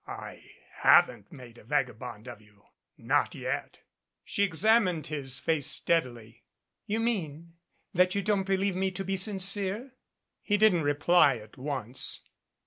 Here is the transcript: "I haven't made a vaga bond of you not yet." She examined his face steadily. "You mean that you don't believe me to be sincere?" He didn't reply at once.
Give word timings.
"I 0.07 0.53
haven't 0.77 1.31
made 1.31 1.59
a 1.59 1.63
vaga 1.63 1.93
bond 1.93 2.27
of 2.27 2.41
you 2.41 2.63
not 2.97 3.35
yet." 3.35 3.81
She 4.23 4.41
examined 4.41 5.05
his 5.05 5.37
face 5.37 5.67
steadily. 5.67 6.41
"You 6.87 6.99
mean 6.99 7.53
that 7.93 8.15
you 8.15 8.23
don't 8.23 8.41
believe 8.47 8.75
me 8.75 8.89
to 8.89 9.05
be 9.05 9.15
sincere?" 9.15 9.91
He 10.41 10.57
didn't 10.57 10.81
reply 10.81 11.35
at 11.35 11.55
once. 11.55 12.21